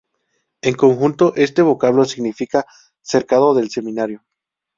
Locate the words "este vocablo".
1.35-2.05